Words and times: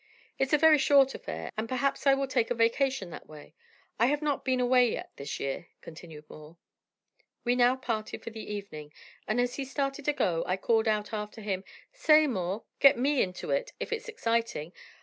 It's 0.39 0.51
a 0.51 0.57
very 0.57 0.79
short 0.79 1.13
affair, 1.13 1.51
and 1.55 1.69
perhaps 1.69 2.07
I 2.07 2.15
will 2.15 2.25
take 2.25 2.49
a 2.49 2.55
vacation 2.55 3.11
that 3.11 3.27
way. 3.27 3.53
I 3.99 4.07
have 4.07 4.23
not 4.23 4.43
been 4.43 4.59
away 4.59 4.91
yet 4.93 5.11
this 5.17 5.39
year," 5.39 5.67
continued 5.81 6.25
Moore. 6.27 6.57
We 7.43 7.55
now 7.55 7.75
parted 7.75 8.23
for 8.23 8.31
the 8.31 8.51
evening, 8.51 8.93
and 9.27 9.39
as 9.39 9.57
he 9.57 9.63
started 9.63 10.05
to 10.05 10.13
go, 10.13 10.43
I 10.47 10.57
called 10.57 10.87
out 10.87 11.13
after 11.13 11.41
him: 11.41 11.63
"Say, 11.93 12.25
Moore, 12.25 12.63
get 12.79 12.97
me 12.97 13.21
into 13.21 13.51
it, 13.51 13.73
if 13.79 13.93
it's 13.93 14.09
exciting. 14.09 14.73